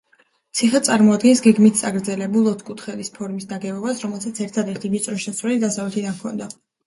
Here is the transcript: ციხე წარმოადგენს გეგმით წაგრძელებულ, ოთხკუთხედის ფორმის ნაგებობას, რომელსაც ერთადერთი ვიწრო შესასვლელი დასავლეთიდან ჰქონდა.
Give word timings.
ციხე 0.59 0.79
წარმოადგენს 0.85 1.41
გეგმით 1.47 1.75
წაგრძელებულ, 1.81 2.47
ოთხკუთხედის 2.53 3.13
ფორმის 3.19 3.47
ნაგებობას, 3.53 4.01
რომელსაც 4.07 4.41
ერთადერთი 4.49 4.93
ვიწრო 4.95 5.15
შესასვლელი 5.27 5.63
დასავლეთიდან 5.65 6.19
ჰქონდა. 6.23 6.49